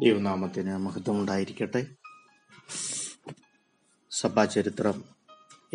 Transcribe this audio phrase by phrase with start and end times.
[0.00, 1.86] ദൈവനാമത്തിന് മഹത്വം ഉണ്ടായിരിക്കട്ടെ
[4.10, 5.04] സഭാചരിത്രം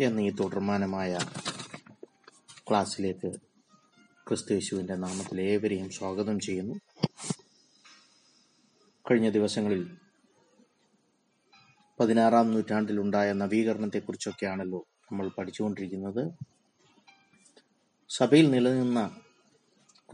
[0.00, 1.18] എന്ന ഈ തുടർമാനമായ
[2.70, 3.40] ക്ലാസ്സിലേക്ക്
[4.28, 6.74] ക്രിസ്തുയേശുവിന്റെ നാമത്തിൽ ഏവരെയും സ്വാഗതം ചെയ്യുന്നു.
[9.10, 9.96] കഴിഞ്ഞ ദിവസങ്ങളിൽ
[12.00, 16.30] പതിനാറാം നൂറ്റാണ്ടിലുണ്ടായ നവീകരണത്തെക്കുറിച്ചൊക്കെയാണല്ലോ നമ്മൾ പഠിച്ചുകൊണ്ടിരിക്കുന്നത്.
[18.08, 19.16] സഭയിൽ നിലനിന്ന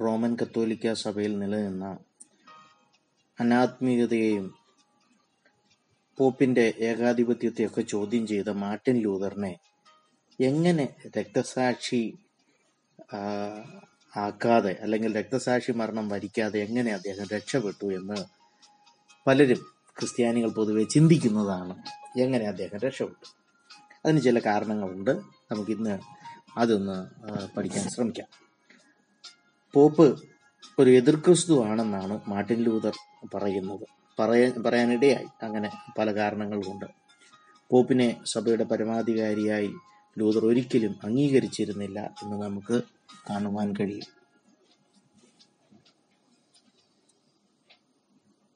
[0.00, 1.98] റോമൻ കത്തോലിക്ക സഭയിൽ നിലനിന്ന
[3.40, 4.54] അനാത്മീയതയെയും
[6.18, 9.58] പോപ്പിന്റെ ഏകാധിപത്യത്തെയൊക്കെ ചോദ്യം ചെയ്ത മാർട്ടിൻ ലൂതറിനെ
[10.40, 12.18] എങ്ങനെ രക്തസാക്ഷി
[14.16, 18.24] ആക്കാതെ അല്ലെങ്കിൽ രക്തസാക്ഷി മരണം വരിക്കാതെ എങ്ങനെ അദ്ദേഹം രക്ഷപ്പെട്ടു എന്ന്
[19.26, 19.66] പലരും
[19.98, 21.82] ക്രിസ്ത്യാനികൾ പൊതുവെ ചിന്തിക്കുന്നതാണ്
[22.20, 23.36] എങ്ങനെ അദ്ദേഹം രക്ഷപ്പെട്ടു.
[24.04, 25.10] അതിന് ചില കാരണങ്ങളുണ്ട്.
[25.50, 25.98] നമുക്കിന്ന്
[26.58, 26.98] അതൊന്ന്
[27.56, 28.28] പഠിക്കാൻ ശ്രമിക്കാം.
[29.72, 30.35] പോപ്പ്
[30.78, 32.94] ഒരു എതിർ ക്രിസ്തു ആണെന്നാണ് മാർട്ടിൻ ലൂതർ
[33.34, 33.86] പറയുന്നത്.
[34.18, 35.26] പറയാൻ പറയാനിടയായി.
[35.42, 36.84] അങ്ങനെ പല കാരണങ്ങൾ കൊണ്ട്
[37.70, 39.70] പോപ്പിനെ സഭയുടെ പരമാധികാരിയായി
[40.18, 42.82] ലൂതർ ഒരിക്കലും അംഗീകരിച്ചിരുന്നില്ല എന്ന് നമുക്ക്
[43.30, 44.10] കാണുവാൻ കഴിയും.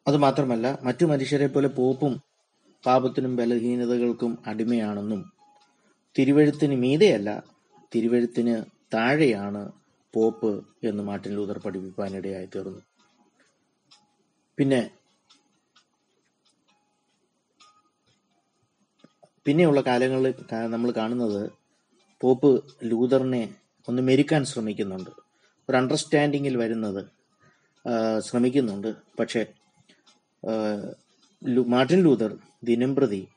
[0.08, 2.22] അത് മാത്രമല്ല മറ്റു മനുഷ്യരെ പോലെ പോപ്പും
[2.86, 5.32] പാപത്തിനും ബലഹീനതകൾക്കും അടിമയാണെന്നും
[6.18, 7.42] തിരുവഴുത്തിന് മീതെയല്ല
[7.94, 9.79] തിരുവഴുത്തിന് താഴെയാണ്
[10.14, 10.50] പോപ്പ്
[10.84, 12.82] എന്ന് മാർട്ടിൻ ലൂതർ പഠിപ്പിക്കാനിടയായി തീർന്നു.
[14.58, 14.90] പിന്നെ
[19.46, 20.34] പിന്നെയുള്ള കാലങ്ങളിൽ
[20.66, 21.50] നമ്മൾ കാണുന്നത്
[22.20, 23.54] പോപ്പ് ലൂതറിനെ
[23.88, 25.10] ഒന്ന് മെരുക്കാൻ ശ്രമിക്കുന്നുണ്ട്.
[25.68, 27.02] ഒരു അണ്ടർസ്റ്റാൻഡിങ്ങിൽ വരുന്നത്
[28.20, 28.96] ശ്രമിക്കുന്നുണ്ട്.
[29.20, 29.46] പക്ഷേ
[31.68, 32.32] മാർട്ടിൻ ലൂതർ
[32.64, 33.28] ദിനംപ്രതി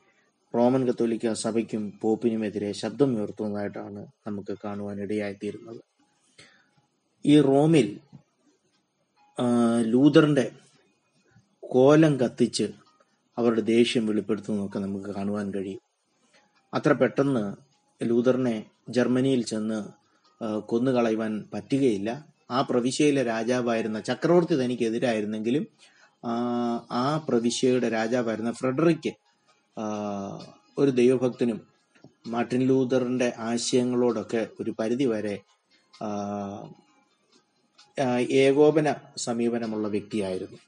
[0.54, 5.93] റോമൻ കത്തോലിക്ക സഭയ്ക്കും പോപ്പിനുമെതിരെ ശബ്ദം ഉയർത്തുന്നതായിട്ടാണ് നമുക്ക് കാണുവാൻ ഇടയായിത്തീരുന്നത്
[7.24, 7.88] ഈ റോമിൽ
[9.84, 10.44] ലൂതറിന്റെ
[11.62, 12.66] കോലം കത്തിച്ച്
[13.38, 15.80] അവരുടെ ദേഷ്യം വെളിപ്പെടുത്തുന്നതൊക്കെ നമുക്ക് കാണുവാൻ കഴിയും.
[16.72, 17.44] അത്ര പെട്ടെന്ന്
[18.00, 18.54] ലൂതറിനെ
[18.88, 19.78] ജർമ്മനിയിൽ ചെന്ന്
[20.66, 22.10] കൊന്നുകളയുവാൻ പറ്റുകയില്ല.
[22.50, 25.64] ആ പ്രവിശ്യയിലെ രാജാവായിരുന്ന ചക്രവർത്തി തനിക്കെതിരായിരുന്നെങ്കിലും
[26.90, 29.10] ആ, പ്രവിശ്യയുടെ രാജാവായിരുന്ന ഫ്രെഡറിക്ക്
[30.78, 31.58] ഒരു ദൈവഭക്തനും
[32.28, 35.34] മാർട്ടിൻ ലൂതറിന്റെ ആശയങ്ങളോടൊക്കെ ഒരു പരിധി വരെ
[38.30, 40.58] ഏകോപന സമീപനമുള്ള വ്യക്തിയായിരുന്നു.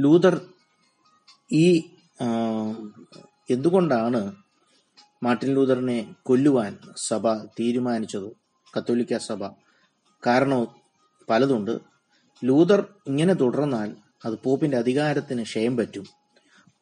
[0.00, 0.40] ലൂതർ
[1.52, 1.82] ഈ
[3.50, 4.36] എന്തുകൊണ്ടാണ്
[5.22, 8.30] മാർട്ടിൻ ലൂതറിനെ കൊല്ലുവാൻ സഭ തീരുമാനിച്ചത്?
[8.76, 9.46] കത്തോലിക്ക സഭ
[10.26, 10.66] കാരണം
[11.30, 11.78] പലതുണ്ട്.
[12.44, 16.06] ലൂതർ ഇങ്ങനെ തുടർന്നാൽ അത് പോപ്പിന്റെ അധികാരത്തിന് ക്ഷയം പറ്റും.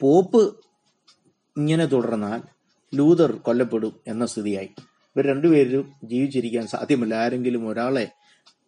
[0.00, 0.60] പോപ്പ്
[1.56, 2.42] ഇങ്ങനെ തുടർന്നാൽ
[2.94, 4.70] ലൂതർ കൊല്ലപ്പെടും എന്ന സ്ഥിതിയായി.
[5.16, 7.14] ഇവർ രണ്ടുപേരും ജീവിച്ചിരിക്കാൻ സാധ്യമല്ല.
[7.14, 8.12] ആരെങ്കിലും ഒരാളെ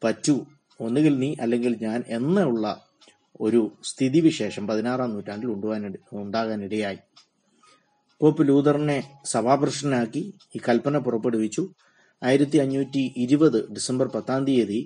[0.05, 0.35] പറ്റൂ.
[0.81, 2.65] ഒന്നുകിൽ നീ അല്ലെങ്കിൽ ഞാൻ എന്നുള്ള
[3.41, 5.89] ഒരു സ്ഥിതിവിശേഷം പതിനാറാം നൂറ്റാണ്ടിൽ ഉണ്ടുവാനി
[6.23, 6.99] ഉണ്ടാകാനിടയായി.
[8.21, 10.23] പോപ്പ് ലൂതറിനെ സഭാപൃഷ്ഠനാക്കി
[10.57, 11.63] ഈ കൽപ്പന പുറപ്പെടുവിച്ചു.
[12.23, 14.81] ആയിരത്തി അഞ്ഞൂറ്റി ഇരുപത് ഡിസംബർ പത്താം തീയതി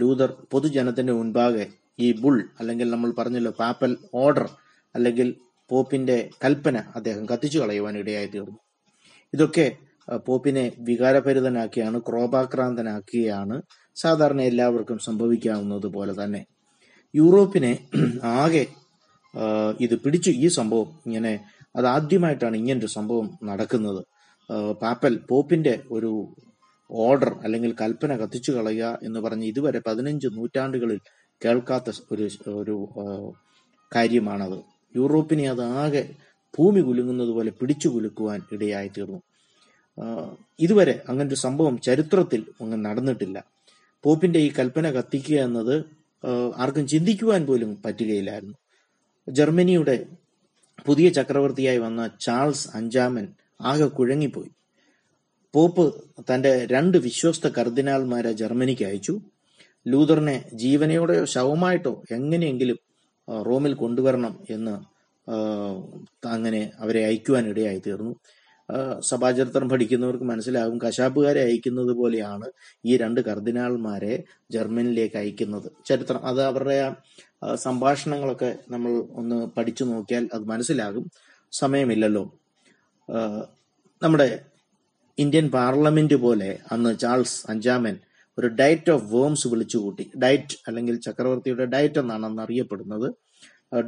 [0.00, 1.66] ലൂതർ പൊതുജനത്തിന്റെ മുൻപാകെ
[2.00, 4.48] ഈ ബുൾ അല്ലെങ്കിൽ നമ്മൾ പറഞ്ഞല്ലോ പാപ്പൽ ഓർഡർ
[4.94, 5.28] അല്ലെങ്കിൽ
[5.70, 8.58] പോപ്പിന്റെ കൽപ്പന അദ്ദേഹം കത്തിച്ചു കളയുവാൻ ഇടയായി തീർന്നു.
[9.34, 9.66] ഇതൊക്കെ
[10.26, 13.56] പോപ്പിനെ വികാരഭരിതനാക്കിയാണ് ക്രോപാക്രാന്തനാക്കിയാണ്
[14.02, 16.42] സാധാരണ എല്ലാവർക്കും സംഭവിക്കാവുന്നത് പോലെ തന്നെ
[17.14, 17.72] യൂറോപ്പിനെ
[18.40, 18.64] ആകെ
[19.80, 20.30] ഇത് പിടിച്ചു.
[20.44, 21.32] ഈ സംഭവം ഇങ്ങനെ
[21.76, 24.02] അത് ആദ്യമായിട്ടാണ് ഒരു സംഭവം നടക്കുന്നത്.
[24.82, 26.10] പാപ്പൽ പോപ്പിന്റെ ഒരു
[26.90, 31.00] ഓർഡർ അല്ലെങ്കിൽ കൽപ്പന കത്തിച്ചു കളയുക എന്ന് പറഞ്ഞ് ഇതുവരെ പതിനഞ്ച് നൂറ്റാണ്ടുകളിൽ
[31.42, 32.26] കേൾക്കാത്ത ഒരു
[32.60, 32.76] ഒരു
[33.92, 34.58] കാര്യമാണത്.
[34.94, 36.02] യൂറോപ്പിനെ അത് ആകെ
[36.54, 39.20] ഭൂമി കുലുങ്ങുന്നത് പോലെ പിടിച്ചു കുലുക്കുവാൻ ഇടയായി തീർന്നു.
[40.60, 43.38] ഇതുവരെ അങ്ങനൊരു സംഭവം ചരിത്രത്തിൽ അങ്ങ് നടന്നിട്ടില്ല.
[44.04, 45.84] പോപ്പിന്റെ ഈ കൽപ്പന കത്തിക്കുക എന്നത്
[46.56, 48.56] ആർക്കും ചിന്തിക്കുവാൻ പോലും പറ്റുകയില്ലായിരുന്നു.
[49.28, 50.06] ജർമ്മനിയുടെ
[50.86, 53.28] പുതിയ ചക്രവർത്തിയായി വന്ന ചാൾസ് അഞ്ചാമൻ
[53.60, 54.50] ആകെ കുഴങ്ങിപ്പോയി.
[55.54, 56.04] പോപ്പ്
[56.34, 59.20] തന്റെ രണ്ട് വിശ്വസ്ത കർദിനാൽമാരെ ജർമ്മനിക്ക് അയച്ചു.
[59.86, 62.78] ലൂതറിനെ ജീവനയോടെയോ ശവമായിട്ടോ എങ്ങനെയെങ്കിലും
[63.46, 64.74] റോമിൽ കൊണ്ടുവരണം എന്ന്
[66.26, 68.14] അങ്ങനെ അവരെ അയക്കുവാൻ ഇടയായി തീർന്നു.
[69.00, 70.78] സഭാചരിത്രം പഠിക്കുന്നവർക്ക് മനസ്സിലാകും.
[70.78, 72.48] കശാപ്പുകാരെ അയക്കുന്നത് പോലെയാണ്
[72.84, 75.68] ഈ രണ്ട് കർദിനാൾമാരെ ജർമ്മനിലേക്ക് അയക്കുന്നത്.
[75.86, 76.94] ചരിത്രം അത് അവരുടെ
[77.54, 81.10] സംഭാഷണങ്ങളൊക്കെ നമ്മൾ ഒന്ന് പഠിച്ചു നോക്കിയാൽ അത് മനസ്സിലാകും.
[81.52, 82.24] സമയമില്ലല്ലോ.
[84.02, 84.40] നമ്മുടെ
[85.18, 87.96] ഇന്ത്യൻ പാർലമെന്റ് പോലെ അന്ന് ചാൾസ് അഞ്ചാമൻ
[88.38, 90.10] ഒരു ഡയറ്റ് ഓഫ് വേംസ് വിളിച്ചുകൂട്ടി.
[90.22, 93.08] ഡയറ്റ് അല്ലെങ്കിൽ ചക്രവർത്തിയുടെ ഡയറ്റ് എന്നാണ് അന്ന് അറിയപ്പെടുന്നത്.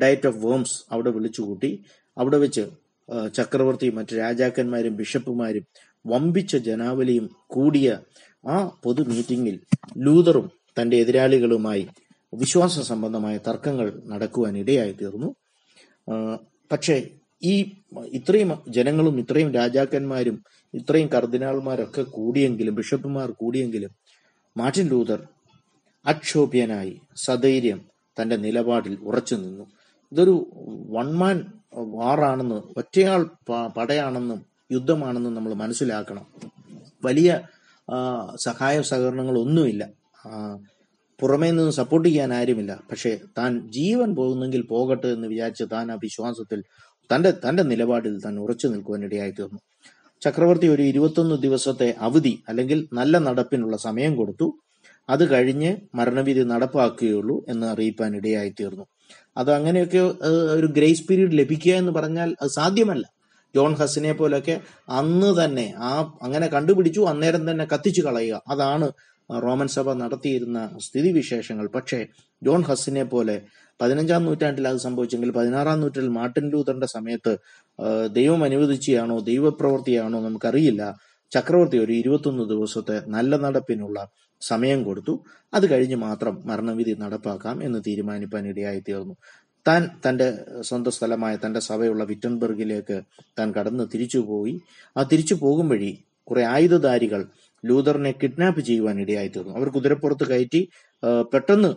[0.02, 1.84] ഡയറ്റ് ഓഫ് വേംസ് അവിടെ വിളിച്ചുകൂട്ടി.
[2.18, 2.64] അവിടെ വെച്ച്
[3.34, 5.64] ചക്രവർത്തിയും മറ്റു രാജാക്കന്മാരും ബിഷപ്പുമാരും
[6.06, 8.00] വമ്പിച്ച ജനാവലിയും കൂടിയ
[8.48, 9.60] ആ പൊതു മീറ്റിംഗിൽ
[9.96, 11.88] ലൂതറും തന്റെ എതിരാളികളുമായി
[12.34, 15.34] വിശ്വാസ സംബന്ധമായ തർക്കങ്ങൾ നടക്കുവാൻ ഇടയായി തീർന്നു.
[16.72, 17.10] പക്ഷേ
[17.42, 17.72] ഈ
[18.12, 23.90] ഇത്രയും ജനങ്ങളും ഇത്രയും രാജാക്കന്മാരും ഇത്രയും കർദിനാൾമാരൊക്കെ കൂടിയെങ്കിലും ബിഷപ്പുമാർ കൂടിയെങ്കിലും
[24.58, 25.20] മാർട്ടിൻ ലൂതർ
[26.06, 27.80] അക്ഷോഭ്യനായി സധൈര്യം
[28.22, 29.64] തന്റെ നിലപാടിൽ ഉറച്ചു നിന്നു.
[30.12, 30.34] ഇതൊരു
[30.90, 33.20] വൺമാൻ വാറാണെന്ന് ഒറ്റയാൾ
[33.76, 34.40] പടയാണെന്നും
[34.72, 36.26] യുദ്ധമാണെന്നും നമ്മൾ മനസ്സിലാക്കണം.
[37.04, 37.40] വലിയ
[38.36, 39.90] സഹായ സഹകരണങ്ങൾ ഒന്നുമില്ല
[41.20, 42.80] പുറമേ നിന്ന് സപ്പോർട്ട് ചെയ്യാൻ ആരുമില്ല.
[42.90, 46.64] പക്ഷേ താൻ ജീവൻ പോകുന്നെങ്കിൽ പോകട്ടെ എന്ന് വിചാരിച്ച് താൻ ആ വിശ്വാസത്തിൽ
[47.10, 49.60] തന്റെ തന്റെ നിലപാടിൽ താൻ ഉറച്ചു നിൽക്കുവാൻ ഇടയായി തീർന്നു.
[50.22, 54.48] ചക്രവർത്തി ഒരു ഇരുപത്തൊന്ന് ദിവസത്തെ അവധി അല്ലെങ്കിൽ നല്ല നടപ്പിനുള്ള സമയം കൊടുത്തു.
[55.10, 58.84] അത് കഴിഞ്ഞ് മരണവിധി നടപ്പാക്കുകയുള്ളൂ എന്ന് അറിയിപ്പാൻ ഇടയായി തീർന്നു.
[59.36, 60.00] അത് അങ്ങനെയൊക്കെ
[60.58, 63.04] ഒരു ഗ്രേസ് പീരീഡ് ലഭിക്കുക എന്ന് പറഞ്ഞാൽ അത് സാധ്യമല്ല.
[63.54, 64.54] ജോൺ ഹസിനെ പോലൊക്കെ
[65.00, 65.92] അന്ന് തന്നെ ആ
[66.22, 68.42] അങ്ങനെ കണ്ടുപിടിച്ചു അന്നേരം തന്നെ കത്തിച്ചു കളയുക.
[68.48, 68.86] അതാണ്
[69.44, 71.66] റോമൻ സഭ നടത്തിയിരുന്ന സ്ഥിതിവിശേഷങ്ങൾ.
[71.76, 71.98] പക്ഷേ
[72.42, 73.36] ജോൺ ഹസിനെ പോലെ
[73.80, 77.32] പതിനഞ്ചാം നൂറ്റാണ്ടിൽ അത് സംഭവിച്ചെങ്കിൽ പതിനാറാം നൂറ്റാണ്ടിൽ മാർട്ടിൻ ലൂതറിന്റെ സമയത്ത്
[78.18, 80.82] ദൈവം അനുവദിച്ചാണോ ദൈവപ്രവൃത്തിയാണോ നമുക്കറിയില്ല.
[81.32, 83.98] ചക്രവർത്തി ഒരു ഇരുപത്തൊന്ന് ദിവസത്തെ നല്ല നടപ്പിനുള്ള
[84.40, 85.24] സമയം കൊടുത്തു.
[85.54, 89.14] അത് കഴിഞ്ഞ് മാത്രം മരണവിധി നടപ്പാക്കാം എന്ന് തീരുമാനിപ്പാൻ ഇടയായി തീർന്നു
[89.68, 93.00] താൻ തന്റെ സ്വന്തം സ്ഥലമായ തന്റെ സഭയുള്ള വിറ്റൻബർഗിലേക്ക്
[93.38, 94.60] താൻ കടന്ന് തിരിച്ചുപോയി.
[94.98, 97.26] ആ തിരിച്ചു പോകും വഴി കുറെ ആയുധധാരികൾ
[97.64, 100.68] ലൂതറിനെ കിഡ്നാപ്പ് ചെയ്യുവാൻ ഇടയായി തീർന്നു അവർ കുതിരപ്പുറത്ത് കയറ്റി
[101.34, 101.74] പെട്ടെന്ന്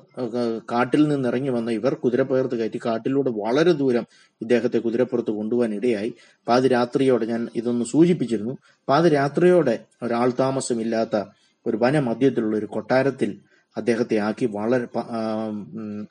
[0.72, 4.06] കാട്ടിൽ നിന്ന് ഇറങ്ങി വന്ന ഇവർ കുതിരപ്പുറത്ത് കയറ്റി കാട്ടിലൂടെ വളരെ ദൂരം
[4.42, 6.14] ഇദ്ദേഹത്തെ കുതിരപ്പുറത്ത് കൊണ്ടുപോകാൻ ഇടയായി.
[6.48, 8.58] പാതിരാത്രിയോടെ ഞാൻ ഇതൊന്ന് സൂചിപ്പിച്ചിരുന്നു.
[8.90, 11.24] പാതിരാത്രിയോടെ ഒരാൾ താമസമില്ലാത്ത
[11.66, 13.32] ഒരു വനമധ്യത്തിലുള്ള ഒരു കൊട്ടാരത്തിൽ
[13.78, 14.88] അദ്ദേഹത്തെ ആക്കി വളരെ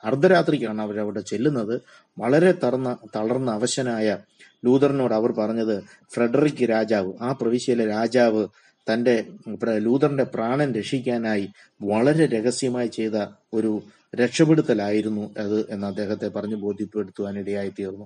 [0.03, 1.81] അർദ്ധരാത്രിക്കാണ് അവരവിടെ ചെല്ലുന്നത്.
[2.17, 4.17] വളരെ തളർന്ന തളർന്ന അവശനായ
[4.65, 5.83] ലൂതറിനോട് അവർ പറഞ്ഞത്
[6.13, 8.47] ഫ്രെഡറിക് രാജാവ് ആ പ്രവിശ്യയിലെ രാജാവ്
[9.53, 11.45] പ്ര- ലൂതറിന്റെ പ്രാണൻ രക്ഷിക്കാനായി
[11.81, 13.17] വളരെ രഹസ്യമായി ചെയ്ത
[13.53, 13.81] ഒരു
[14.15, 18.05] രക്ഷപ്പെടുത്തലായിരുന്നു അത് എന്ന് അദ്ദേഹത്തെ പറഞ്ഞ് ബോധ്യപ്പെടുത്തുവാൻ ഇടയായി തീർന്നു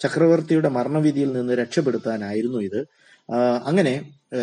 [0.00, 2.80] ചക്രവർത്തിയുടെ മരണവിധിയിൽ നിന്ന് രക്ഷപ്പെടുത്താനായിരുന്നു ഇത്.
[3.64, 3.94] അങ്ങനെ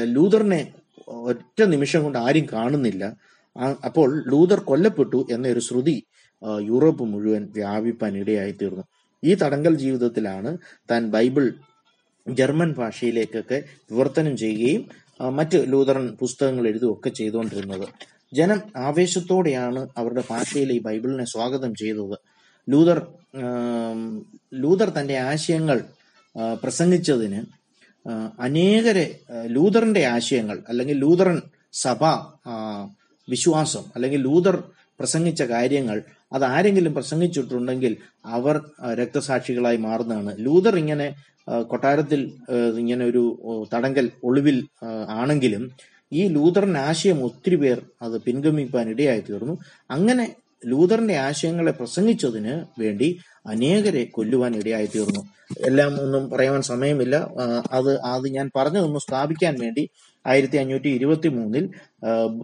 [0.03, 0.73] ലൂതറിനെ
[1.07, 3.03] ഒറ്റ നിമിഷം കൊണ്ട് ആരും കാണുന്നില്ല
[3.85, 6.03] അപ്പോൾ ലൂതർ കൊല്ലപ്പെട്ടു എന്നൊരു ശ്രുതി
[6.61, 8.83] യൂറോപ്പ് മുഴുവൻ വ്യാപിപ്പാൻ ഇടയായി തീർന്നു
[9.23, 10.57] ഈ തടങ്കൽ ജീവിതത്തിലാണ്
[10.91, 11.53] താൻ ബൈബിൾ
[12.27, 14.83] ജർമ്മൻ ഭാഷയിലേക്കൊക്കെ വിവർത്തനം ചെയ്യുകയും
[15.31, 17.87] മറ്റ് ലൂതറൻ പുസ്തകങ്ങൾ എഴുതുകയൊക്കെ ചെയ്തുകൊണ്ടിരുന്നത്.
[18.33, 22.17] ജനം ആവേശത്തോടെയാണ് അവരുടെ ഭാഷയിൽ ഈ ബൈബിളിനെ സ്വാഗതം ചെയ്തത്.
[22.67, 22.99] ലൂതർ
[24.53, 25.83] ലൂതർ തന്റെ ആശയങ്ങൾ
[26.63, 27.39] പ്രസംഗിച്ചതിന്
[28.39, 31.41] അനേകരെ ലൂതറിന്റെ ആശയങ്ങൾ അല്ലെങ്കിൽ ലൂതറൻ
[31.73, 32.03] സഭ
[33.29, 34.63] വിശ്വാസം അല്ലെങ്കിൽ ലൂതർ
[34.99, 36.01] പ്രസംഗിച്ച കാര്യങ്ങൾ
[36.33, 38.61] അത് ആരെങ്കിലും പ്രസംഗിച്ചിട്ടുണ്ടെങ്കിൽ അവർ
[38.93, 40.35] രക്തസാക്ഷികളായി മാറുന്നതാണ്.
[40.39, 41.15] ലൂതർ ഇങ്ങനെ
[41.61, 42.31] കൊട്ടാരത്തിൽ
[42.79, 43.23] ഇങ്ങനെ ഒരു
[43.73, 44.67] തടങ്കൽ ഒളിവിൽ
[45.09, 45.71] ആണെങ്കിലും
[46.13, 49.57] ഈ ലൂതറിൻ ആശയം ഒത്തിരി പേർ അത് പിൻഗമിപ്പാൻ ഇടയായി തീർന്നു.
[49.91, 55.21] അങ്ങനെ ലൂതറിന്റെ ആശയങ്ങളെ പ്രസംഗിച്ചതിന് വേണ്ടി അനേകരെ കൊല്ലുവാൻ ഇടയായി തീർന്നു.
[55.67, 57.15] എല്ലാം ഒന്നും പറയാൻ സമയമില്ല.
[57.71, 59.89] അത് അത് ഞാൻ പറഞ്ഞതൊന്ന് സ്ഥാപിക്കാൻ വേണ്ടി
[60.27, 61.69] ആയിരത്തി അഞ്ഞൂറ്റി ഇരുപത്തി മൂന്നിൽ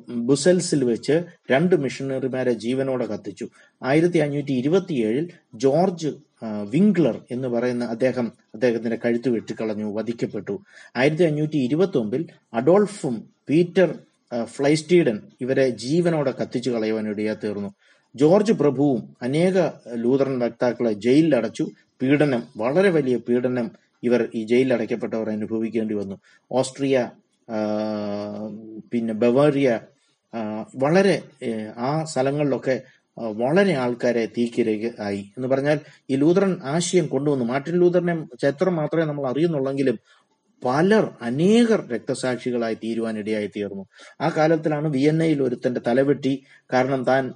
[0.10, 3.48] ബുസൽസിൽ വെച്ച് രണ്ട് മിഷണറിമാരെ ജീവനോടെ കത്തിച്ചു.
[3.84, 6.12] ആയിരത്തി അഞ്ഞൂറ്റി ഇരുപത്തിയേഴിൽ ജോർജ്
[6.70, 10.60] വിംഗ്ലർ എന്ന് പറയുന്ന അദ്ദേഹം അദ്ദേഹത്തിന്റെ കഴുത്ത് വെട്ടിക്കളഞ്ഞു വധിക്കപ്പെട്ടു.
[10.96, 14.00] ആയിരത്തി അഞ്ഞൂറ്റി ഇരുപത്തി ഒമ്പിൽ അഡോൾഫും പീറ്റർ
[14.44, 17.70] ഫ്ലൈസ്റ്റീഡൻ ഇവരെ ജീവനോടെ കത്തിച്ചു കളയുവാൻ ഇടയാ തീർന്നു.
[18.15, 19.57] ജോർജ് പ്രഭുവും അനേക
[19.95, 21.65] ലൂതറൻ വക്താക്കളെ ജയിലിൽ അടച്ചു
[22.01, 23.68] പീഡനം വളരെ വലിയ പീഡനം
[24.04, 26.16] ഇവർ ഈ ജയിലിൽ അടയ്ക്കപ്പെട്ടവർ അനുഭവിക്കേണ്ടി വന്നു.
[26.52, 26.95] ഓസ്ട്രിയ
[28.94, 29.80] പിന്നെ ബവേറിയ
[30.76, 31.16] വളരെ
[31.78, 32.76] ആ സ്ഥലങ്ങളിലൊക്കെ
[33.18, 35.23] വളരെ ആൾക്കാരെ തീക്കിരയ്ക്ക് ആയി.
[35.38, 37.45] എന്ന് പറഞ്ഞാൽ ഈ ലൂതറൻ ആശയം കൊണ്ടുവന്നു.
[37.45, 39.97] മാർട്ടിൻ ലൂതറിനെ ചരിത്രം മാത്രമേ നമ്മൾ അറിയുന്നുള്ളെങ്കിലും
[40.66, 43.86] പലർ അനേകർ രക്തസാക്ഷികളായി തീരുവാൻ ഇടയായി തീർന്നു
[44.22, 46.44] ആ കാലത്തിലാണ് വിയന്നയിൽ ഒരുത്തന്റെ തലവെട്ടി.
[46.74, 47.34] കാരണം താൻ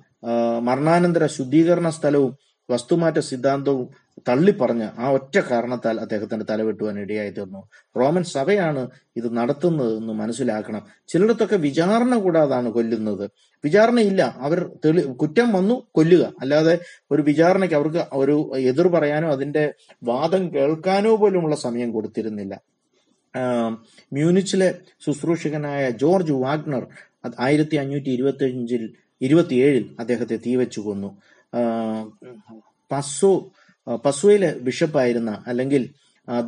[0.59, 2.37] മരണാനന്തര ശുദ്ധീകരണ സ്ഥലവും
[2.69, 10.13] വസ്തുമാറ്റ സിദ്ധാന്തവും തള്ളിപ്പറഞ്ഞ ആ ഒറ്റ കാരണത്താൽ അദ്ദേഹത്തിന്റെ തലവെട്ടുവാൻ ഇടയായി തീർന്നു റോമൻ സഭയാണ് ഇത് നടത്തുന്നത് എന്ന്
[10.13, 10.81] മനസ്സിലാക്കണം.
[11.07, 13.29] ചിലയിടത്തൊക്കെ വിചാരണ കൂടാതാണ് കൊല്ലുന്നത്.
[13.63, 14.35] വിചാരണയില്ല.
[14.37, 16.33] അവർ തെളി കുറ്റം വന്നു കൊല്ലുക.
[16.41, 16.79] അല്ലാതെ
[17.11, 22.76] ഒരു വിചാരണയ്ക്ക് അവർക്ക് ഒരു എതിർ പറയാനോ അതിന്റെ വാദം കേൾക്കാനോ പോലുമുള്ള സമയം കൊടുത്തിരുന്നില്ല.
[23.37, 23.73] ആം,
[24.11, 24.69] മ്യൂണിച്ചിലെ
[25.05, 26.83] ശുശ്രൂഷകനായ ജോർജ് വാഗ്നർ
[27.39, 28.83] ആയിരത്തി അഞ്ഞൂറ്റി ഇരുപത്തി അഞ്ചിൽ
[29.21, 31.09] ഇരുപത്തിയേഴിൽ അദ്ദേഹത്തെ തീവച്ചു കൊന്നു
[31.53, 32.57] പസു
[32.91, 33.31] പസോ
[33.87, 35.83] ആ, പസോയിലെ ബിഷപ്പായിരുന്ന അല്ലെങ്കിൽ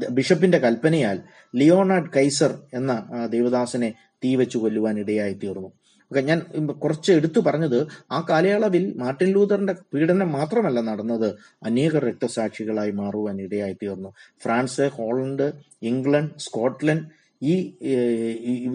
[0.09, 1.17] ബിഷപ്പിന്റെ കൽപ്പനയാൽ
[1.53, 2.91] ലിയോണാർഡ് കൈസർ എന്ന
[3.29, 3.89] ദേവദാസനെ
[4.23, 5.69] തീവച്ചു കൊല്ലുവാൻ ഇടയായി തീർന്നു
[6.11, 11.35] ഓക്കെ ഞാൻ കുറച്ച് എടുത്തു പറഞ്ഞത് ആ കാലയളവിൽ മാർട്ടിൻ ലൂതറിന്റെ പീഡനം മാത്രമല്ല നടന്നത്.
[11.63, 14.13] അനേക രക്തസാക്ഷികളായി മാറുവാൻ ഇടയായി തീർന്നു.
[14.41, 17.05] ഫ്രാൻസ് ഹോളണ്ട് ഇംഗ്ലണ്ട് സ്കോട്ട്ലൻഡ്
[17.43, 17.73] ഈ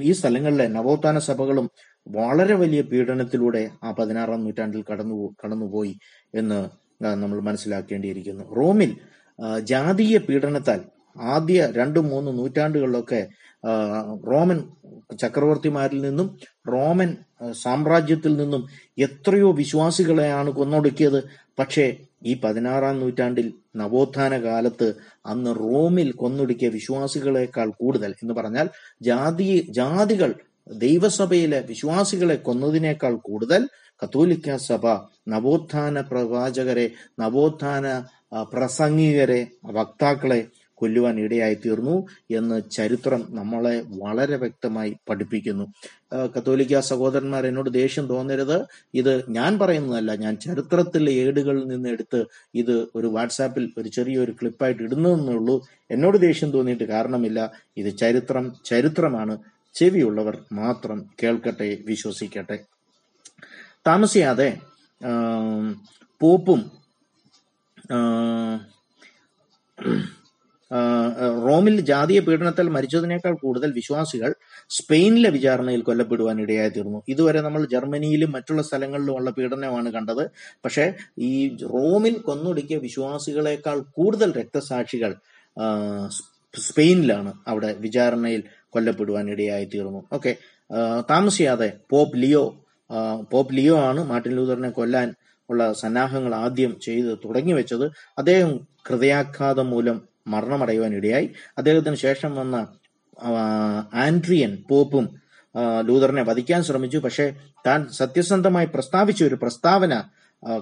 [0.02, 1.70] ഈ- സ്ഥലങ്ങളിലെ നവോത്ഥാന സഭകളും
[2.08, 5.98] വളരെ വലിയ പീഡനത്തിലൂടെ ആ പതിനാറാം നൂറ്റാണ്ടിൽ കടന്നു കടന്നുപോയി
[6.34, 6.68] എന്ന്
[7.04, 8.54] നമ്മൾ മനസ്സിലാക്കേണ്ടിയിരിക്കുന്നു.
[8.54, 8.96] റോമിൽ
[9.60, 10.80] ജാതീയ പീഡനത്താൽ
[11.20, 13.28] ആദ്യ രണ്ടും മൂന്ന് നൂറ്റാണ്ടുകളിലൊക്കെ
[14.32, 14.58] റോമൻ
[15.20, 17.16] ചക്രവർത്തിമാരിൽ നിന്നും റോമൻ
[17.52, 18.62] സാമ്രാജ്യത്തിൽ നിന്നും
[18.98, 21.20] എത്രയോ വിശ്വാസികളെയാണ് കൊന്നൊടുക്കിയത്.
[21.58, 24.94] പക്ഷേ ഈ പതിനാറാം നൂറ്റാണ്ടിൽ നവോത്ഥാന കാലത്ത്
[25.26, 28.68] അന്ന് റോമിൽ കൊന്നൊടുക്കിയ വിശ്വാസികളെക്കാൾ കൂടുതൽ എന്ന് പറഞ്ഞാൽ
[29.02, 30.34] ജാതി ജാതികൾ
[30.72, 33.68] ദൈവസഭയിലെ വിശ്വാസികളെ കൊന്നതിനേക്കാൾ കൂടുതൽ
[34.02, 34.84] കത്തോലിക്ക സഭ
[35.28, 36.90] നവോത്ഥാന പ്രവാചകരെ
[37.20, 38.02] നവോത്ഥാന
[38.52, 40.40] പ്രസംഗികരെ വക്താക്കളെ
[40.74, 45.64] കൊല്ലുവാൻ ഇടയായി തീർന്നു എന്ന് ചരിത്രം നമ്മളെ വളരെ വ്യക്തമായി പഠിപ്പിക്കുന്നു.
[46.36, 48.66] കത്തോലിക്ക സഹോദരന്മാർ എന്നോട് ദേഷ്യം തോന്നരുത്.
[48.94, 55.56] ഇത് ഞാൻ പറയുന്നതല്ല ഞാൻ ചരിത്രത്തിലെ ഏടുകളിൽ നിന്ന് എടുത്ത് ഇത് ഒരു വാട്സാപ്പിൽ ഒരു ചെറിയൊരു ക്ലിപ്പായിട്ട് ഇടുന്നതെന്നുള്ളൂ.
[55.90, 57.52] എന്നോട് ദേഷ്യം തോന്നിയിട്ട് കാരണമില്ല.
[57.76, 59.38] ഇത് ചരിത്രം ചരിത്രമാണ്.
[59.74, 62.58] ചെവിയുള്ളവർ മാത്രം കേൾക്കട്ടെ വിശ്വസിക്കട്ടെ.
[63.86, 64.58] താമസിയാതെ
[66.20, 66.60] പോപ്പും
[71.46, 74.34] റോമിൽ ജാതീയ പീഡനത്താൽ മരിച്ചതിനേക്കാൾ കൂടുതൽ വിശ്വാസികൾ
[74.70, 80.24] സ്പെയിനിലെ വിചാരണയിൽ കൊല്ലപ്പെടുവാൻ ഇടയായി തീർന്നു ഇതുവരെ നമ്മൾ ജർമ്മനിയിലും മറ്റുള്ള സ്ഥലങ്ങളിലുമുള്ള പീഡനമാണ് കണ്ടത്.
[80.64, 85.14] പക്ഷേ ഈ റോമിൽ കൊന്നൊടുക്കിയ വിശ്വാസികളെക്കാൾ കൂടുതൽ രക്തസാക്ഷികൾ
[86.54, 90.36] സ്പെയിനിലാണ് അവിടെ വിചാരണയിൽ കൊല്ലപ്പെടുവാൻ ഇടയായി തീർന്നു ഓക്കെ
[91.10, 92.64] താമസിയാതെ പോപ്പ് ലിയോ
[93.30, 95.14] പോപ്പ് ലിയോ ആണ് മാർട്ടിൻ ലൂതറിനെ കൊല്ലാൻ
[95.50, 97.86] ഉള്ള സന്നാഹങ്ങൾ ആദ്യം ചെയ്ത് തുടങ്ങി വെച്ചത്.
[98.18, 102.56] അദ്ദേഹം ഹൃദയാഘാതം മൂലം മരണമടയുവാൻ ഇടയായി അദ്ദേഹത്തിന് ശേഷം വന്ന
[103.94, 105.04] ആൻഡ്രിയൻ പോപ്പും
[105.88, 106.98] ലൂതറിനെ വധിക്കാൻ ശ്രമിച്ചു.
[106.98, 107.34] പക്ഷേ
[107.66, 110.02] താൻ സത്യസന്ധമായി പ്രസ്താവിച്ച ഒരു പ്രസ്താവന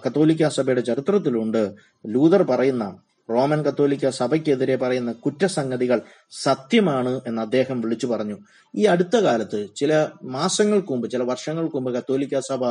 [0.07, 1.75] കത്തോലിക്ക സഭയുടെ ചരിത്രത്തിലുണ്ട്.
[2.07, 2.85] ലൂതർ പറയുന്ന
[3.31, 6.01] റോമൻ കത്തോലിക്ക സഭയ്ക്കെതിരെ പറയുന്ന കുറ്റസംഗതികൾ
[6.31, 8.37] സത്യമാണ് എന്ന് അദ്ദേഹം വിളിച്ചു പറഞ്ഞു.
[8.77, 12.65] ഈ അടുത്ത കാലത്ത് ചില മാസങ്ങൾക്ക് മുമ്പ് ചില വർഷങ്ങൾക്ക് മുമ്പ് കത്തോലിക്ക സഭ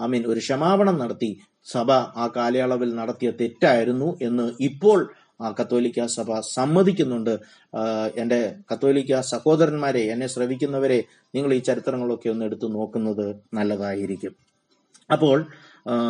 [0.00, 1.36] ഐ മീൻ ഒരു ക്ഷമാപണം നടത്തി.
[1.72, 4.98] സഭ ആ കാലയളവിൽ നടത്തിയ തെറ്റായിരുന്നു എന്ന് ഇപ്പോൾ
[5.58, 7.38] കത്തോലിക്ക സഭ സമ്മതിക്കുന്നുണ്ട്.
[8.16, 11.04] എന്റെ കത്തോലിക്ക സഹോദരന്മാരെ എന്നെ ശ്രവിക്കുന്നവരെ
[11.34, 14.34] നിങ്ങൾ ഈ ചരിത്രങ്ങളൊക്കെ ഒന്ന് എടുത്തു നോക്കുന്നത് നല്ലതായിരിക്കും.
[15.12, 15.38] അപ്പോൾ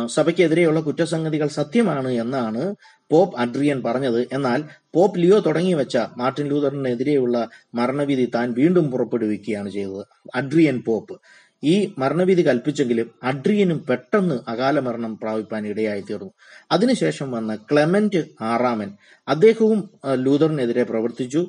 [0.07, 2.75] സഭയ്ക്കെതിരെയുള്ള കുറ്റസംഗതികൾ സത്യമാണ് എന്നാണ്
[3.11, 4.27] പോപ്പ് അഡ്രിയൻ പറഞ്ഞത്.
[4.33, 4.63] എന്നാൽ
[4.95, 10.03] പോപ്പ് ലിയോ തുടങ്ങി വെച്ച മാർട്ടിൻ ലൂതറിനെതിരെയുള്ള മരണവിധി താൻ വീണ്ടും പുറപ്പെടുവിക്കുകയാണ് ചെയ്തത്.
[10.35, 11.15] Adrian pope.
[11.63, 16.31] ഈ മരണവിധി കൽപ്പിച്ചെങ്കിലും അഡ്രിയനും പെട്ടെന്ന് അകാല മരണം പ്രാപിപ്പാൻ ഇടയായി തീർന്നു
[16.71, 18.91] അതിനുശേഷം വന്ന ക്ലെമന്റ് ആറാമൻ
[19.27, 21.41] അദ്ദേഹവും ലൂതറിനെതിരെ പ്രവർത്തിച്ചു.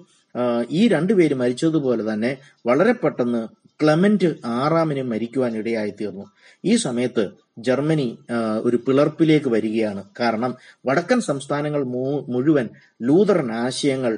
[0.71, 2.37] ഈ രണ്ടുപേര് മരിച്ചതുപോലെ തന്നെ
[2.67, 4.29] വളരെ പെട്ടെന്ന് ക്ലെമന്റ്
[4.61, 6.25] ആറാമിന് മരിക്കുവാൻ ഇടയായി തീർന്നു
[6.65, 7.25] ഈ സമയത്ത്
[7.67, 8.07] ജർമ്മനി
[8.67, 10.03] ഒരു പിളർപ്പിലേക്ക് വരികയാണ്.
[10.21, 10.53] കാരണം
[10.89, 11.83] വടക്കൻ സംസ്ഥാനങ്ങൾ
[12.35, 12.67] മുഴുവൻ
[13.09, 14.13] ലൂതറൻ ആശയങ്ങൾ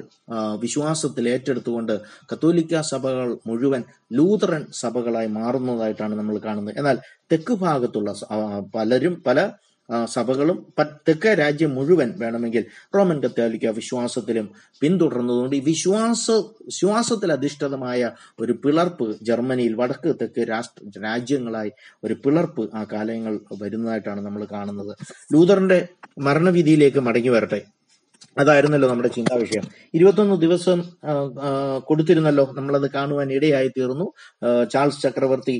[0.63, 1.93] വിശ്വാസത്തിൽ ഏറ്റെടുത്തുകൊണ്ട്
[2.31, 3.83] കത്തോലിക്ക സഭകൾ മുഴുവൻ
[4.19, 6.77] ലൂതറൻ സഭകളായി മാറുന്നതായിട്ടാണ് നമ്മൾ കാണുന്നത്.
[6.81, 6.99] എന്നാൽ
[7.31, 8.11] തെക്ക് ഭാഗത്തുള്ള
[8.75, 9.39] പലരും പല
[9.89, 10.65] സഭകളും
[11.07, 14.49] തെക്കേ രാജ്യം മുഴുവൻ വേണമെങ്കിൽ റോമൻ കത്തോലിക്ക വിശ്വാസത്തിലും
[14.81, 16.31] പിന്തുടർന്നതുകൊണ്ട് ഈ വിശ്വാസ
[16.65, 21.71] വിശ്വാസത്തിൽ അധിഷ്ഠിതമായ ഒരു പിളർപ്പ് ജർമ്മനിയിൽ വടക്ക് തെക്ക് രാഷ്ട്ര രാജ്യങ്ങളായി
[22.03, 24.93] ഒരു പിളർപ്പ് ആ കാലങ്ങൾ വരുന്നതായിട്ടാണ് നമ്മൾ കാണുന്നത്.
[25.31, 25.87] ലൂതറിന്റെ
[26.19, 27.61] മരണവിധിയിലേക്ക് മടങ്ങി വരട്ടെ.
[28.37, 30.79] അതായിരുന്നല്ലോ നമ്മുടെ ചിന്താ വിഷയം ഇരുപത്തൊന്ന് ദിവസം
[31.89, 32.45] കൊടുത്തിരുന്നല്ലോ.
[32.57, 34.07] നമ്മളത് കാണുവാൻ ഇടയായി തീർന്നു
[34.73, 35.55] ചാൾസ് ചക്രവർത്തി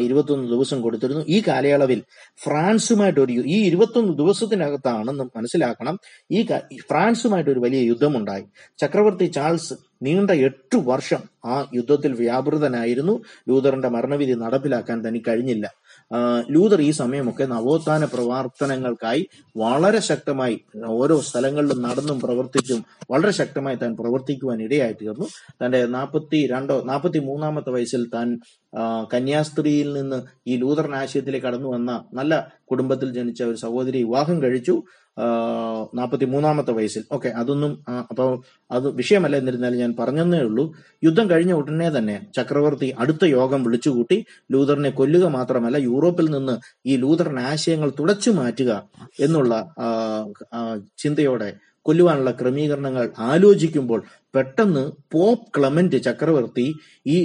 [0.00, 1.22] ഇരുപത്തൊന്ന് ദിവസം കൊടുത്തിരുന്നു.
[1.28, 2.00] ഈ കാലയളവിൽ
[2.44, 5.98] ഫ്രാൻസുമായിട്ട് ഒരു ഈ ഇരുപത്തൊന്ന് ദിവസത്തിനകത്താണെന്ന് മനസ്സിലാക്കണം
[6.30, 6.42] ഈ
[6.90, 8.44] ഫ്രാൻസുമായിട്ട് ഒരു വലിയ യുദ്ധമുണ്ടായി.
[8.78, 13.14] ചക്രവർത്തി ചാൾസ് നീണ്ട എട്ട് വർഷം ആ യുദ്ധത്തിൽ വ്യാപൃതനായിരുന്നു.
[13.48, 15.66] ലൂതറിന്റെ മരണവിധി നടപ്പിലാക്കാൻ തനിക്ക് കഴിഞ്ഞില്ല.
[16.50, 24.62] ലൂതർ ഈ സമയമൊക്കെ നവോത്ഥാന പ്രവർത്തനങ്ങൾക്കായി വളരെ ശക്തമായി ഓരോ സ്ഥലങ്ങളിലും നടന്നും പ്രവർത്തിച്ചും വളരെ ശക്തമായി താൻ പ്രവർത്തിക്കുവാൻ
[24.62, 25.26] ഇടയായി തീർന്നു.
[25.64, 28.40] തന്റെ നാൽപ്പത്തി രണ്ടോ നാൽപ്പത്തി മൂന്നാമത്തെ വയസ്സിൽ താൻ
[29.14, 34.82] കന്യാസ്ത്രീയിൽ നിന്ന് ഈ ലൂതറിനാശയത്തിലേക്ക് കടന്നു വന്ന നല്ല കുടുംബത്തിൽ ജനിച്ച ഒരു സഹോദരി വിവാഹം കഴിച്ചു.
[35.94, 37.02] നാൽപ്പത്തി മൂന്നാമത്തെ വയസ്സിൽ.
[37.12, 38.24] ഓക്കെ അതൊന്നും അപ്പോൾ അപ്പൊ
[38.70, 40.64] അത് വിഷയമല്ല എന്നിരുന്നാലും ഞാൻ പറഞ്ഞതേ ഉള്ളൂ.
[41.04, 44.18] യുദ്ധം കഴിഞ്ഞ ഉടനെ തന്നെ ചക്രവർത്തി അടുത്ത യോഗം വിളിച്ചുകൂട്ടി
[44.52, 46.56] ലൂതറിനെ കൊല്ലുക മാത്രമല്ല യൂറോപ്പിൽ നിന്ന്
[46.86, 48.72] ഈ ലൂതറിന്റെ ആശയങ്ങൾ തുടച്ചു മാറ്റുക
[49.20, 49.54] എന്നുള്ള
[50.98, 51.50] ചിന്തയോടെ
[51.86, 54.00] കൊല്ലുവാനുള്ള ക്രമീകരണങ്ങൾ ആലോചിക്കുമ്പോൾ
[54.34, 54.82] പെട്ടെന്ന്
[55.12, 56.66] പോപ്പ് ക്ലമന്റ് ചക്രവർത്തി
[57.14, 57.16] ഈ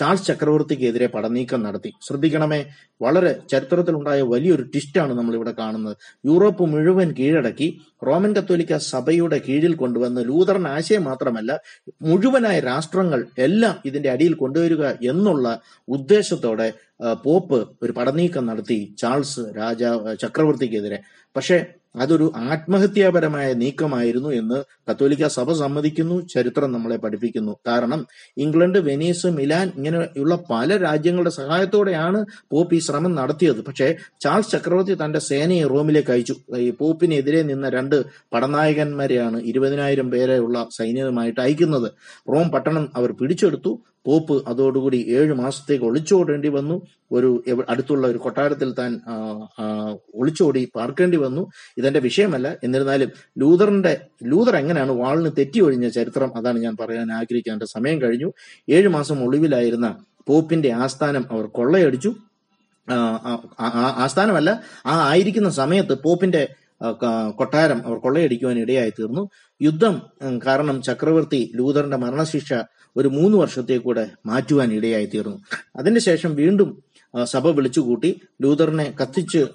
[0.00, 1.90] ചാൾസ് ചക്രവർത്തിക്കെതിരെ പടനീക്കം നടത്തി.
[2.06, 2.60] ശ്രദ്ധിക്കണമേ
[3.02, 5.96] വളരെ ചരിത്രത്തിലുണ്ടായ വലിയൊരു ട്വിസ്റ്റാണ് നമ്മൾ ഇവിടെ കാണുന്നത്.
[6.28, 7.68] യൂറോപ്പ് മുഴുവൻ കീഴടക്കി
[8.08, 11.50] റോമൻ കത്തോലിക്ക സഭയുടെ കീഴിൽ കൊണ്ടുവന്ന് ലൂതറൻ ആശയം മാത്രമല്ല
[12.02, 15.46] മുഴുവനായ രാഷ്ട്രങ്ങൾ എല്ലാം ഇതിന്റെ അടിയിൽ കൊണ്ടുവരിക എന്നുള്ള
[15.88, 16.68] ഉദ്ദേശത്തോടെ
[17.24, 19.82] പോപ്പ് ഒരു പടനീക്കം നടത്തി ചാൾസ് രാജ
[20.22, 20.98] ചക്രവർത്തിക്കെതിരെ.
[21.36, 21.58] പക്ഷേ
[21.96, 27.56] അതൊരു ആത്മഹത്യാപരമായ നീക്കമായിരുന്നു എന്ന് കത്തോലിക്ക സഭ സമ്മതിക്കുന്നു ചരിത്രം നമ്മളെ പഠിപ്പിക്കുന്നു.
[27.66, 28.06] കാരണം
[28.36, 33.64] ഇംഗ്ലണ്ട് വെനീസ് മിലാൻ ഇങ്ങനെയുള്ള പല രാജ്യങ്ങളുടെ സഹായത്തോടെയാണ് പോപ്പ് ഈ ശ്രമം നടത്തിയത്.
[33.64, 36.34] പക്ഷേ ചാൾസ് ചക്രവർത്തി തന്റെ സേനയെ റോമിലേക്ക് അയച്ചു.
[36.56, 41.92] ഈ പോപ്പിനെതിരെ നിന്ന രണ്ട് പടനായകന്മാരെയാണ് ഇരുപതിനായിരം പേരെയുള്ള സൈന്യവുമായിട്ട് അയക്കുന്നത്.
[42.34, 43.82] റോം പട്ടണം അവർ പിടിച്ചെടുത്തു.
[44.06, 46.76] പോപ്പ് അതോടുകൂടി ഏഴു മാസത്തേക്ക് ഒളിച്ചോടേണ്ടി വന്നു.
[47.12, 49.00] ഒരു അടുത്തുള്ള ഒരു കൊട്ടാരത്തിൽ താൻ
[50.14, 51.42] ഒളിച്ചോടി പാർക്കേണ്ടി വന്നു.
[51.76, 52.56] ഇതെന്റെ വിഷയമല്ല.
[52.64, 53.92] എന്നിരുന്നാലും ലൂതറിന്റെ
[54.24, 58.30] ലൂതർ എങ്ങനെയാണ് വാളിന് തെറ്റി ഒഴിഞ്ഞ ചരിത്രം അതാണ് ഞാൻ പറയാൻ ആഗ്രഹിക്കുന്നത് എന്റെ സമയം കഴിഞ്ഞു.
[58.68, 59.90] ഏഴു മാസം ഒളിവിലായിരുന്ന
[60.28, 62.12] പോപ്പിന്റെ ആസ്ഥാനം അവർ കൊള്ളയടിച്ചു.
[64.04, 64.50] ആസ്ഥാനമല്ല
[64.86, 66.42] ആ ആയിരിക്കുന്ന സമയത്ത് പോപ്പിന്റെ
[67.36, 69.30] കൊട്ടാരം അവർ കൊള്ളയടിക്കുവാൻ ഇടയായി തീർന്നു
[69.62, 70.02] യുദ്ധം
[70.46, 72.54] കാരണം ചക്രവർത്തി ലൂതറിന്റെ മരണശിക്ഷ
[72.96, 75.38] ഒരു മൂന്ന് വർഷത്തേക്കൂടെ മാറ്റുവാൻ ഇടയായി തീർന്നു
[75.76, 76.82] അതിനുശേഷം വീണ്ടും
[77.24, 78.20] സഭ വിളിച്ചുകൂട്ടി.
[78.42, 79.46] ലൂതറിനെ കത്തിച്ച്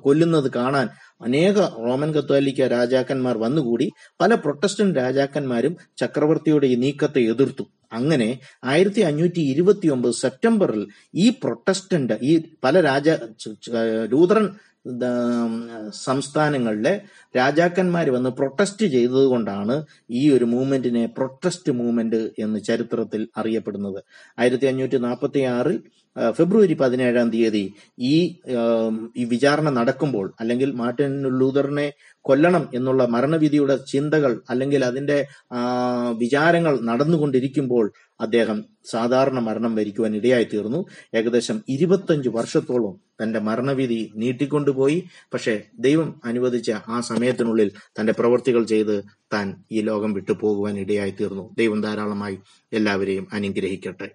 [0.00, 0.88] കൊല്ലുന്നത് കാണാൻ
[1.22, 3.90] അനേക റോമൻ കത്തോലിക്ക രാജാക്കന്മാർ വന്നുകൂടി.
[4.20, 7.64] പല പ്രൊട്ടസ്റ്റന്റ് രാജാക്കന്മാരും ചക്രവർത്തിയുടെ ഈ നീക്കത്തെ എതിർത്തു.
[7.92, 13.08] അങ്ങനെ ആയിരത്തി അഞ്ഞൂറ്റി ഇരുപത്തി ഒമ്പത് സെപ്റ്റംബറിൽ ഈ പ്രൊട്ടസ്റ്റന്റ് ഈ പല രാജ
[14.10, 14.50] ലൂതറൻ
[15.92, 17.00] സംസ്ഥാനങ്ങളിലെ
[17.36, 24.00] രാജാക്കന്മാർ വന്ന് പ്രൊട്ടസ്റ്റ് ചെയ്തതുകൊണ്ടാണ് ഈ ഒരു മൂവ്മെന്റിനെ പ്രൊട്ടസ്റ്റ് മൂവ്മെന്റ് എന്ന് ചരിത്രത്തിൽ അറിയപ്പെടുന്നത്.
[24.38, 25.78] ആയിരത്തി അഞ്ഞൂറ്റി നാൽപ്പത്തി ആറിൽ
[26.34, 28.14] ഫെബ്രുവരി പതിനേഴാം തീയതി ഈ
[29.16, 31.92] ഈ വിചാരണ നടക്കുമ്പോൾ അല്ലെങ്കിൽ മാർട്ടിൻ ലൂതറിനെ
[32.24, 35.26] കൊല്ലണം എന്നുള്ള മരണവിധിയുടെ ചിന്തകൾ അല്ലെങ്കിൽ അതിന്റെ
[36.18, 40.84] വിചാരങ്ങൾ നടന്നുകൊണ്ടിരിക്കുമ്പോൾ അദ്ദേഹം സാധാരണ മരണം വരിക്കുവാൻ ഇടയായി തീർന്നു
[41.14, 45.04] ഏകദേശം ഇരുപത്തഞ്ച് വർഷത്തോളം തന്റെ മരണവിധി നീട്ടിക്കൊണ്ടുപോയി.
[45.34, 49.02] പക്ഷേ ദൈവം അനുവദിച്ച ആ സമയത്തിനുള്ളിൽ തന്റെ പ്രവൃത്തികൾ ചെയ്ത്
[49.32, 52.38] താൻ ഈ ലോകം വിട്ടു പോകുവാൻ ഇടയായി തീർന്നു ദൈവം ധാരാളമായി
[52.72, 54.14] എല്ലാവരെയും അനുഗ്രഹിക്കട്ടെ.